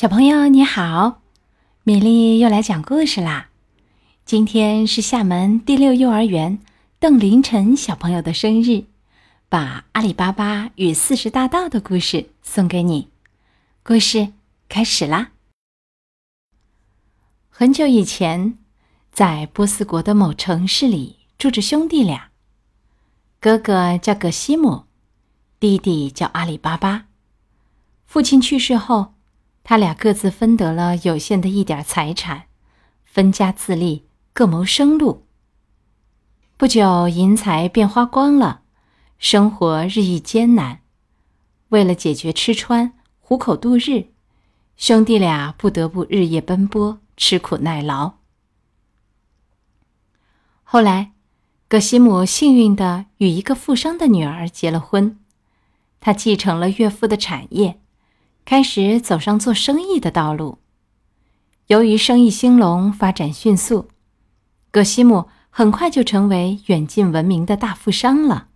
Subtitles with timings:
[0.00, 1.20] 小朋友你好，
[1.84, 3.50] 米粒又来讲故事啦。
[4.24, 6.58] 今天是厦门第六幼儿园
[6.98, 8.84] 邓凌晨小朋友的生日，
[9.50, 13.10] 把阿里巴巴与四十大盗的故事送给你。
[13.82, 14.32] 故事
[14.70, 15.32] 开始啦。
[17.50, 18.56] 很久以前，
[19.12, 22.30] 在波斯国的某城市里住着兄弟俩，
[23.38, 24.84] 哥哥叫葛西姆，
[25.58, 27.04] 弟弟叫阿里巴巴。
[28.06, 29.12] 父亲去世后。
[29.70, 32.46] 他俩各自分得了有限的一点财产，
[33.04, 35.26] 分家自立，各谋生路。
[36.56, 38.62] 不久，银财便花光了，
[39.20, 40.80] 生活日益艰难。
[41.68, 44.06] 为了解决吃穿、糊口度日，
[44.76, 48.14] 兄弟俩不得不日夜奔波，吃苦耐劳。
[50.64, 51.12] 后来，
[51.68, 55.20] 葛西姆幸运地与一个富商的女儿结了婚，
[56.00, 57.79] 他继承了岳父的产业。
[58.50, 60.58] 开始走上做生意的道路。
[61.68, 63.86] 由于生意兴隆、发展迅速，
[64.72, 68.48] 葛西姆很快就成为远近闻名的大富商了。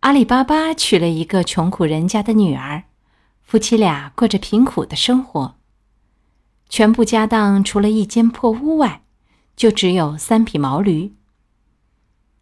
[0.00, 2.84] 阿里巴巴娶了一个穷苦人家的女儿，
[3.40, 5.54] 夫妻俩过着贫苦的生活。
[6.68, 9.00] 全部家当除了一间破屋外，
[9.56, 11.14] 就只有三匹毛驴。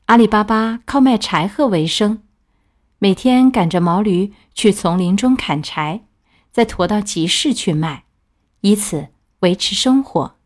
[0.06, 2.24] 阿里巴巴靠卖柴禾为生。
[3.00, 6.04] 每天赶着毛驴去丛林中砍柴，
[6.50, 8.06] 再驮到集市去卖，
[8.62, 9.08] 以此
[9.40, 10.36] 维持生活。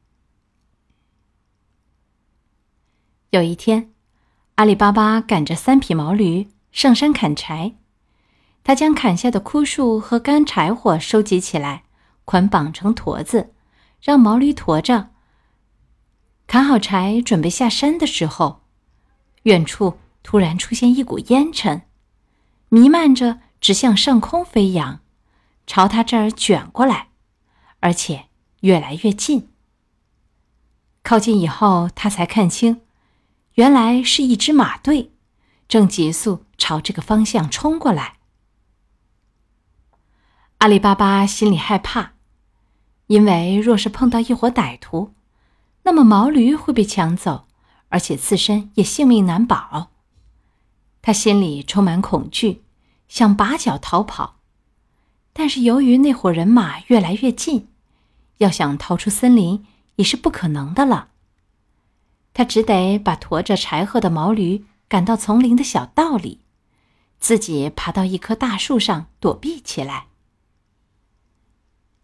[3.30, 3.94] 有一天，
[4.56, 7.74] 阿里巴巴赶着三匹毛驴上山砍柴，
[8.62, 11.84] 他将砍下的枯树和干柴火收集起来，
[12.26, 13.54] 捆绑成驼子，
[14.02, 15.08] 让毛驴驮着。
[16.46, 18.60] 砍好柴，准备下山的时候，
[19.44, 21.80] 远处突然出现一股烟尘。
[22.74, 25.00] 弥漫着，直向上空飞扬，
[25.66, 27.08] 朝他这儿卷过来，
[27.80, 28.28] 而且
[28.60, 29.50] 越来越近。
[31.02, 32.80] 靠近以后，他才看清，
[33.56, 35.12] 原来是一支马队，
[35.68, 38.16] 正急速朝这个方向冲过来。
[40.56, 42.12] 阿里巴巴心里害怕，
[43.08, 45.12] 因为若是碰到一伙歹徒，
[45.82, 47.46] 那么毛驴会被抢走，
[47.90, 49.90] 而且自身也性命难保。
[51.04, 52.61] 他心里充满恐惧，
[53.12, 54.36] 想拔脚逃跑，
[55.34, 57.68] 但是由于那伙人马越来越近，
[58.38, 61.08] 要想逃出森林也是不可能的了。
[62.32, 66.40] 他只得把驮着柴禾的毛驴赶到丛林的小道里，
[67.20, 70.06] 自己爬到一棵大树上躲避起来。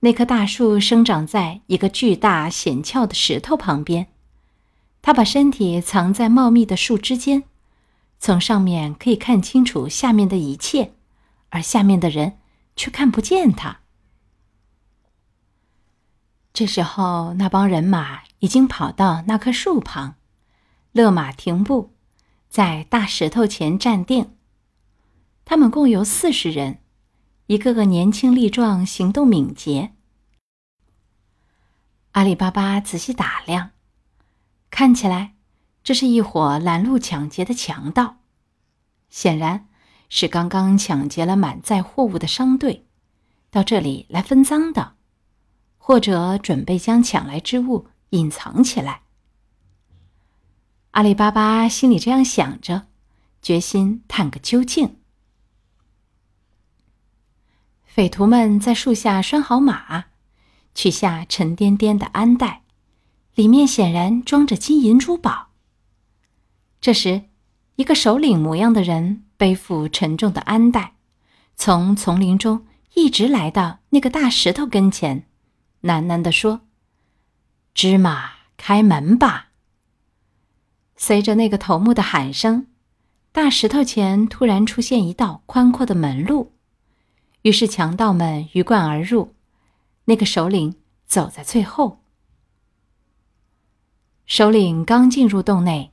[0.00, 4.08] 那棵大树生长在一个巨大险峭的石头旁边，
[5.00, 7.44] 他把身体藏在茂密的树枝间。
[8.20, 10.92] 从上面可以看清楚下面的一切，
[11.50, 12.38] 而下面的人
[12.76, 13.80] 却看不见他。
[16.52, 20.16] 这时候，那帮人马已经跑到那棵树旁，
[20.92, 21.94] 勒马停步，
[22.48, 24.34] 在大石头前站定。
[25.44, 26.80] 他们共有四十人，
[27.46, 29.92] 一个个年轻力壮，行动敏捷。
[32.12, 33.70] 阿里巴巴仔细打量，
[34.70, 35.36] 看起来。
[35.84, 38.16] 这是一伙拦路抢劫的强盗，
[39.08, 39.67] 显然
[40.08, 42.86] 是刚刚抢劫了满载货物的商队，
[43.50, 44.94] 到这里来分赃的，
[45.76, 49.02] 或者准备将抢来之物隐藏起来。
[50.92, 52.86] 阿里巴巴心里这样想着，
[53.42, 54.96] 决心探个究竟。
[57.84, 60.06] 匪徒们在树下拴好马，
[60.74, 62.62] 取下沉甸甸的鞍袋，
[63.34, 65.48] 里面显然装着金银珠宝。
[66.80, 67.24] 这时，
[67.76, 70.92] 一个首领模样的人背负沉重的鞍带，
[71.56, 75.24] 从丛林中一直来到那个大石头跟前，
[75.82, 76.62] 喃喃地说
[77.72, 79.52] ：“芝麻，开门吧！”
[80.96, 82.66] 随着那个头目的喊声，
[83.30, 86.52] 大石头前突然出现一道宽阔的门路，
[87.42, 89.34] 于是强盗们鱼贯而入。
[90.06, 90.74] 那个首领
[91.06, 92.02] 走在最后。
[94.26, 95.92] 首领刚进入洞内。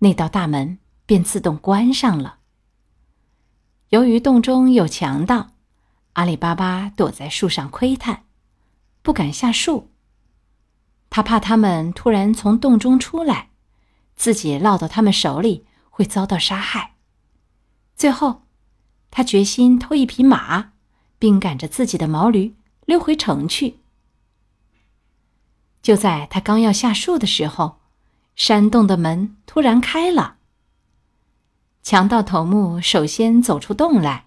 [0.00, 2.40] 那道大门便自动关上了。
[3.94, 5.52] 由于洞中有强盗，
[6.14, 8.24] 阿里巴巴躲在树上窥探，
[9.02, 9.92] 不敢下树。
[11.10, 13.50] 他怕他们突然从洞中出来，
[14.16, 16.96] 自己落到他们手里会遭到杀害。
[17.94, 18.42] 最后，
[19.12, 20.72] 他决心偷一匹马，
[21.20, 22.56] 并赶着自己的毛驴
[22.86, 23.78] 溜回城去。
[25.82, 27.78] 就在他刚要下树的时候，
[28.34, 30.33] 山洞的门突然开了。
[31.84, 34.24] 强盗头目首先走出洞来，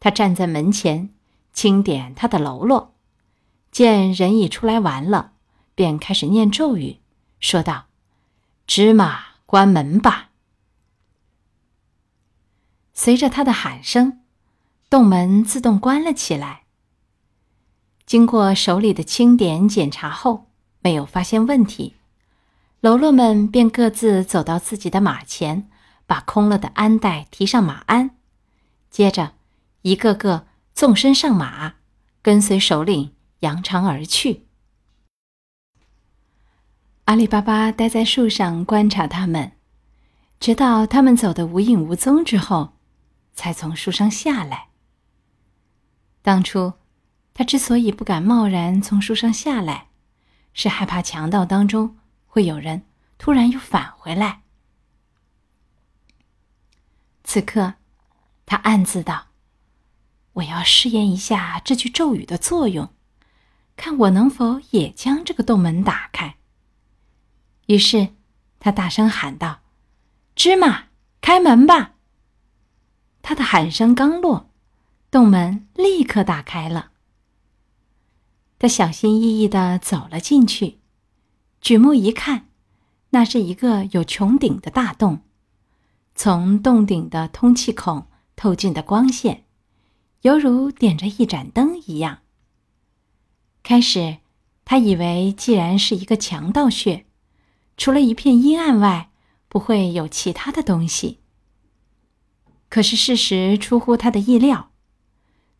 [0.00, 1.10] 他站在门前，
[1.52, 2.94] 清点他的喽啰，
[3.70, 5.32] 见人已出来玩了，
[5.74, 7.00] 便开始念咒语，
[7.38, 7.88] 说道
[8.66, 10.30] ：“芝麻，关门吧。”
[12.94, 14.20] 随着他的喊声，
[14.88, 16.62] 洞门自动关了起来。
[18.06, 20.46] 经过手里的清点检查后，
[20.80, 21.96] 没有发现问题，
[22.80, 25.68] 喽啰们便各自走到自己的马前，
[26.10, 28.16] 把空了的鞍带提上马鞍，
[28.90, 29.34] 接着
[29.82, 31.74] 一个个纵身上马，
[32.20, 34.48] 跟随首领扬长而去。
[37.04, 39.52] 阿里巴巴待在树上观察他们，
[40.40, 42.72] 直到他们走得无影无踪之后，
[43.32, 44.70] 才从树上下来。
[46.22, 46.72] 当初。
[47.32, 49.86] 他之所以不敢贸然从树上下来，
[50.52, 51.96] 是害怕强盗当中
[52.26, 52.82] 会有人
[53.16, 54.42] 突然又返回来。
[57.32, 57.74] 此刻，
[58.44, 59.28] 他暗自道
[60.34, 62.92] ：“我要试验一下这句咒语的作用，
[63.76, 66.38] 看我能否也将这个洞门打开。”
[67.66, 68.08] 于是，
[68.58, 69.60] 他大声喊道
[70.34, 70.86] ：“芝麻，
[71.20, 71.92] 开门吧！”
[73.22, 74.50] 他的喊声刚落，
[75.08, 76.90] 洞门立刻打开了。
[78.58, 80.80] 他小心翼翼地走了进去，
[81.60, 82.48] 举目一看，
[83.10, 85.22] 那是一个有穹顶的大洞，
[86.22, 88.06] 从洞顶的通气孔
[88.36, 89.46] 透进的光线，
[90.20, 92.18] 犹如点着一盏灯一样。
[93.62, 94.18] 开始，
[94.66, 97.06] 他以为既然是一个强盗穴，
[97.78, 99.10] 除了一片阴暗外，
[99.48, 101.20] 不会有其他的东西。
[102.68, 104.72] 可是事实出乎他的意料，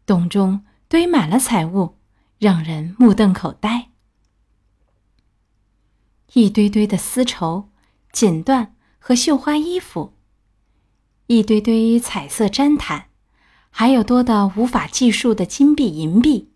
[0.05, 1.97] 洞中堆满了财物。
[2.37, 3.89] 让人目瞪口呆，
[6.35, 7.71] 一堆堆的丝绸、
[8.13, 10.13] 锦缎和绣花衣服，
[11.31, 13.05] 一堆堆彩色毡毯，
[13.71, 16.51] 还有多的无法计数的金币、银币，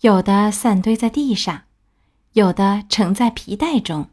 [0.00, 1.62] 有的散堆在地上，
[2.32, 4.10] 有的盛在皮袋中。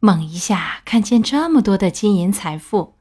[0.00, 2.94] 猛一下看见这么多的金银财富，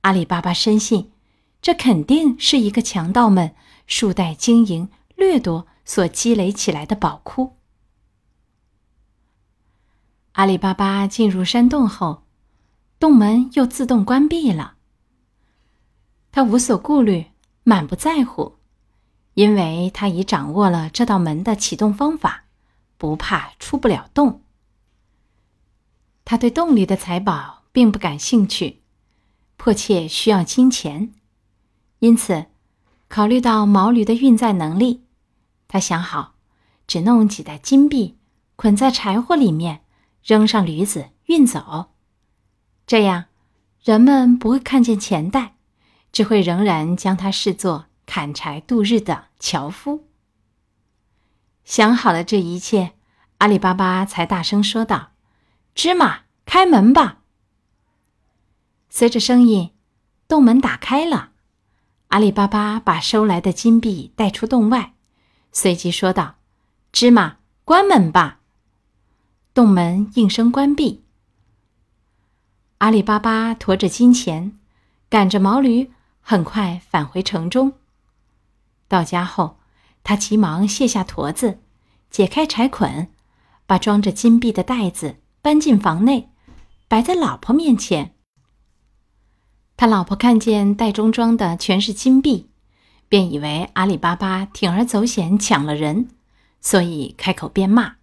[0.00, 1.12] 阿里巴巴深信，
[1.60, 3.54] 这肯定是一个强盗们
[3.86, 4.88] 数代经营。
[5.14, 7.58] 掠夺所积累起来的宝库。
[10.32, 12.24] 阿里巴巴进入山洞后，
[13.02, 14.74] 洞门又自动关闭了。
[16.30, 17.32] 他无所顾虑，
[17.64, 18.58] 满不在乎，
[19.34, 22.44] 因为他已掌握了这道门的启动方法，
[22.96, 24.44] 不怕出不了洞。
[26.24, 28.82] 他对洞里的财宝并不感兴趣，
[29.56, 31.12] 迫切需要金钱，
[31.98, 32.46] 因此
[33.08, 35.02] 考虑到毛驴的运载能力。
[35.66, 36.34] 他想好，
[36.86, 38.16] 只弄几袋金币，
[38.54, 39.82] 捆在柴火里面，
[40.22, 41.88] 扔上驴子运走。
[42.92, 43.24] 这样，
[43.82, 45.54] 人们不会看见钱袋，
[46.12, 50.04] 只会仍然将他视作砍柴度日的樵夫。
[51.64, 52.92] 想好了这一切，
[53.38, 55.12] 阿里巴巴才大声说道
[55.74, 57.20] ：“芝麻，开门吧！”
[58.90, 59.70] 随着声音，
[60.28, 61.30] 洞门打开了。
[62.08, 64.92] 阿里巴巴把收来的金币带出洞外。
[65.50, 66.34] 随即说道
[66.92, 68.40] ：“芝麻，关门吧。”
[69.54, 71.01] 洞门应声关闭。
[72.82, 74.58] 阿里巴巴驮着金钱，
[75.08, 77.74] 赶着毛驴，很快返回城中。
[78.88, 79.58] 到家后，
[80.02, 81.60] 他急忙卸下驼子，
[82.10, 83.06] 解开柴捆，
[83.66, 86.30] 把装着金币的袋子搬进房内，
[86.88, 88.16] 摆在老婆面前。
[89.76, 92.50] 他老婆看见袋中装的全是金币。
[93.08, 96.08] 便以为阿里巴巴铤而走险抢了人，
[96.60, 97.94] 所以开口便骂，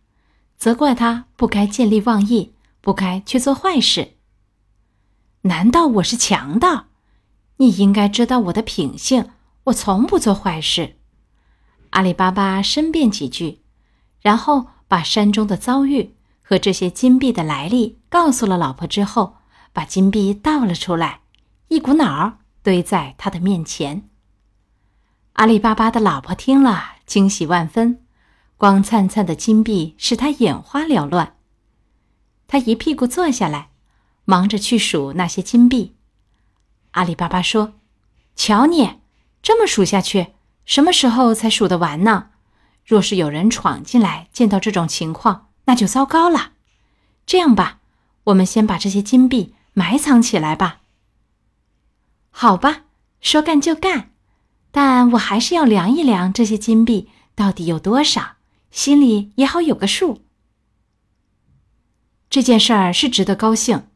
[0.55, 4.13] 责怪他不该见利忘义，不该去做坏事。
[5.43, 6.87] 难道我是强盗？
[7.57, 9.29] 你应该知道我的品性，
[9.65, 10.97] 我从不做坏事。
[11.91, 13.61] 阿里巴巴申辩几句，
[14.21, 19.37] 然后把山中的遭遇和这些金币的来历告诉了老婆之后，
[19.71, 21.21] 把金币倒了出来，
[21.69, 24.09] 一股脑儿堆在他的面前。
[25.33, 28.01] 阿里巴巴的老婆听了，惊喜万分，
[28.57, 31.37] 光灿灿的金币使她眼花缭乱。
[32.45, 33.68] 她一屁股坐下来，
[34.29, 35.95] 忙着去数那些金币。
[36.91, 37.73] 阿里巴巴说
[38.37, 38.99] ：“瞧你，
[39.41, 40.33] 这么数下去，
[40.65, 42.29] 什么时候才数得完呢？
[42.85, 46.51] 若是有人闯进来，见到这种情况，那就糟糕了。
[47.25, 47.79] 这样吧，
[48.25, 50.81] 我们先把这些金币埋藏起来吧。”
[52.29, 52.83] 好吧，
[53.21, 54.11] 说干就干。
[54.69, 58.33] 但我还是要量一量这些金币到底有多少，
[58.69, 60.21] 心里也好有个数。
[62.29, 63.87] 这件事儿是值得高兴，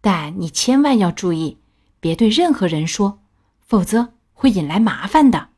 [0.00, 1.58] 但你千万要注意，
[2.00, 3.20] 别对任何人说，
[3.60, 5.48] 否则会引来麻烦的。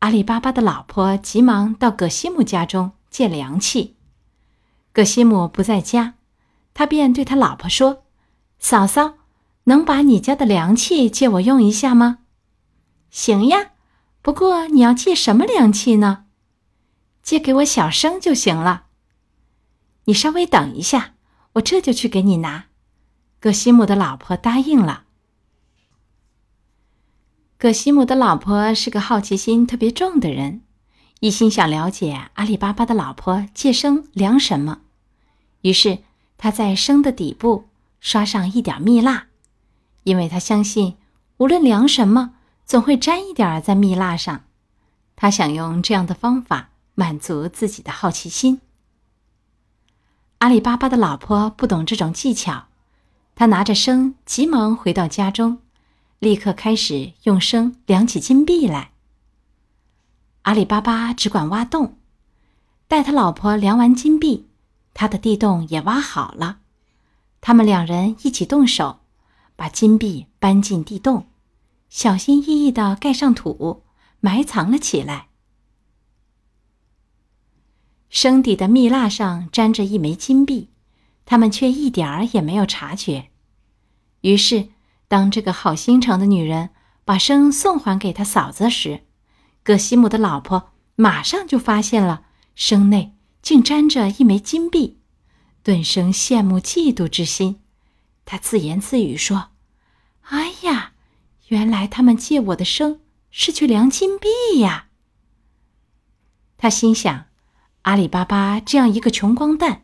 [0.00, 3.96] 阿里巴巴的老婆急忙到葛西姆家中借凉气。
[4.92, 6.14] 葛西姆不在家，
[6.72, 8.04] 他便对他老婆说
[8.60, 9.14] ：“嫂嫂，
[9.64, 12.20] 能把你家的凉气借我用一下吗
[13.10, 13.72] ？”“行呀，
[14.22, 16.26] 不过你要借什么凉气呢
[17.22, 18.84] ？”“借给我小生就行了。
[20.04, 21.15] ”“你稍微等一下，
[21.56, 22.66] 我这就去给你拿。”
[23.38, 25.04] 葛西姆的老婆答应了。
[27.58, 30.62] 葛西姆的老婆是个好奇心特别重的人，
[31.20, 34.80] 一心想了解阿里巴巴的老婆借生量什么。
[35.62, 35.98] 于是
[36.36, 37.64] 他在生的底部
[38.00, 39.26] 刷上一点蜜蜡，
[40.04, 40.96] 因为他相信
[41.38, 42.34] 无论量什么，
[42.64, 44.44] 总会沾一点在蜜蜡上。
[45.14, 48.60] 他想用这样的方法满足自己的好奇心。
[50.46, 52.66] 阿里巴巴的老婆不懂这种技巧，
[53.34, 55.58] 他拿着生急忙回到家中。
[56.20, 58.92] 立刻开始用绳量起金币来。
[60.42, 61.98] 阿里巴巴只管挖洞，
[62.86, 64.46] 待他老婆量完金币，
[64.94, 66.58] 他的地洞也挖好了。
[67.40, 69.00] 他们两人一起动手，
[69.56, 71.26] 把金币搬进地洞，
[71.90, 73.82] 小心翼翼地盖上土，
[74.20, 75.25] 埋藏了起来。
[78.08, 80.70] 生底的蜜蜡上粘着一枚金币，
[81.24, 83.30] 他们却一点儿也没有察觉。
[84.20, 84.68] 于是。
[85.08, 86.70] 当这个好心肠的女人
[87.04, 89.04] 把生送还给他嫂子时，
[89.62, 92.24] 葛西姆的老婆马上就发现了
[92.56, 94.98] 生内竟沾着一枚金币，
[95.62, 97.60] 顿生羡慕嫉妒之心。
[98.24, 99.50] 她自言自语说
[100.26, 100.94] ：“哎呀，
[101.46, 102.98] 原来他们借我的生
[103.30, 104.88] 是去量金币呀！”
[106.58, 107.25] 他心想
[107.86, 109.82] ：“阿里巴巴这样一个穷光蛋，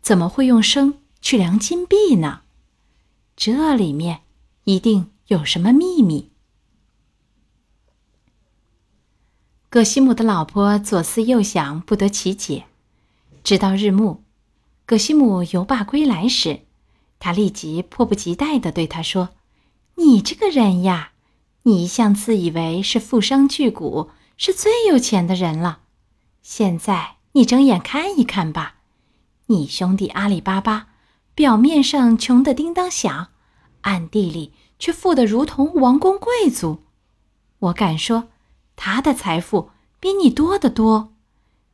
[0.00, 2.42] 怎么会用生去量金币呢？
[3.34, 4.20] 这里面……”
[4.64, 6.30] 一定有什么秘密。
[9.68, 12.66] 葛西姆的老婆左思右想，不得其解。
[13.42, 14.20] 直到日暮，
[14.86, 16.60] 葛西姆游罢归来时，
[17.18, 19.30] 他立即迫不及待的对他说
[19.96, 21.12] ：“你这个人呀，
[21.62, 25.80] 你一向自以为是富商巨贾，是最有钱的人了。
[26.42, 28.76] 现在你睁眼看一看吧，
[29.46, 30.88] 你兄弟阿里巴巴，
[31.34, 33.28] 表面上穷得叮当响。”
[33.82, 36.82] 暗地里却富得如同王公贵族，
[37.60, 38.28] 我敢说，
[38.76, 41.14] 他的财富比你多得多，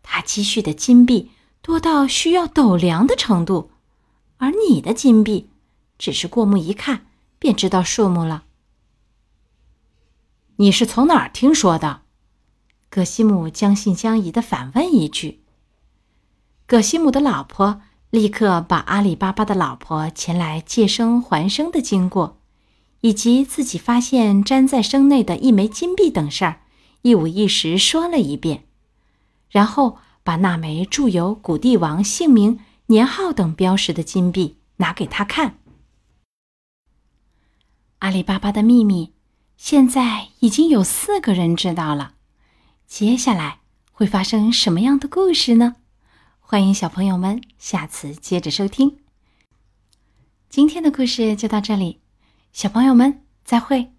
[0.04, 1.32] 他积蓄的金币
[1.62, 3.72] 多到需要斗量的程度，
[4.36, 5.50] 而你的金币
[5.98, 7.06] 只是过目一看
[7.40, 8.44] 便知道数目了。
[10.56, 12.02] 你是从哪儿听说的？
[12.88, 15.42] 葛西姆将信将疑的反问一句。
[16.66, 17.82] 葛西姆的老婆。
[18.10, 22.40] 立刻把阿里巴巴的老婆前来借生还生的经过，
[23.00, 26.60] 以及自己发现粘在生内的一枚金币等事儿，
[27.02, 28.64] 一五一十说了一遍，
[29.50, 35.58] 然后把那枚铸有古帝王姓名、年号等标识的金币拿给他看。
[37.98, 39.12] 阿里巴巴的秘密
[39.56, 42.14] 现在已经有四个人知道了，
[42.86, 43.58] 接下来
[43.90, 45.76] 会发生什么样的故事呢？
[46.48, 48.98] 欢迎小朋友们下次接着收听。
[50.48, 52.00] 今天的故事就到这里，
[52.52, 53.95] 小朋友们再会。